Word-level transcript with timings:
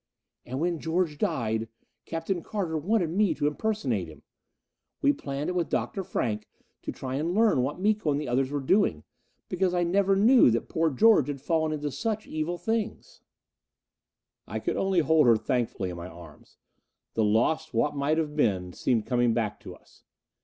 "And 0.47 0.59
when 0.59 0.79
George 0.79 1.19
died, 1.19 1.67
Captain 2.05 2.41
Carter 2.41 2.75
wanted 2.75 3.11
me 3.11 3.35
to 3.35 3.45
impersonate 3.45 4.07
him. 4.07 4.23
We 5.03 5.13
planned 5.13 5.49
it 5.49 5.53
with 5.55 5.69
Dr. 5.69 6.03
Frank, 6.03 6.47
to 6.81 6.91
try 6.91 7.13
and 7.17 7.35
learn 7.35 7.61
what 7.61 7.79
Miko 7.79 8.09
and 8.11 8.19
the 8.19 8.27
others 8.27 8.49
were 8.49 8.61
doing. 8.61 9.03
Because 9.47 9.75
I 9.75 9.83
never 9.83 10.15
knew 10.15 10.49
that 10.49 10.69
poor 10.69 10.89
George 10.89 11.27
had 11.27 11.39
fallen 11.39 11.71
into 11.71 11.91
such 11.91 12.25
evil 12.25 12.57
things." 12.57 13.21
I 14.47 14.57
could 14.57 14.75
only 14.75 15.01
hold 15.01 15.27
her 15.27 15.37
thankfully 15.37 15.91
in 15.91 15.97
my 15.97 16.07
arms. 16.07 16.57
The 17.13 17.23
lost 17.23 17.71
what 17.71 17.95
might 17.95 18.17
have 18.17 18.35
been 18.35 18.73
seemed 18.73 19.05
coming 19.05 19.35
back 19.35 19.59
to 19.59 19.75
us. 19.75 20.01